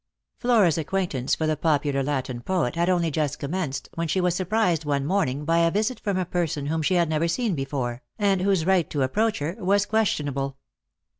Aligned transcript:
Flora's 0.39 0.79
acquaintance 0.79 1.35
for 1.35 1.45
the 1.45 1.55
popular 1.55 2.01
Latin 2.01 2.41
poet 2.41 2.73
had 2.75 2.89
only 2.89 3.11
just 3.11 3.37
commenced, 3.37 3.87
when 3.93 4.07
she 4.07 4.19
was 4.19 4.33
surprised 4.33 4.83
one 4.83 5.05
morning 5.05 5.45
by 5.45 5.59
a 5.59 5.69
visit 5.69 5.99
from 5.99 6.17
a 6.17 6.25
person 6.25 6.65
whom 6.65 6.81
she 6.81 6.95
had 6.95 7.07
never 7.07 7.27
seen 7.27 7.53
before, 7.53 8.01
and 8.17 8.41
whose 8.41 8.65
right 8.65 8.89
to 8.89 9.03
approach 9.03 9.37
her 9.37 9.55
was 9.59 9.85
questionable. 9.85 10.57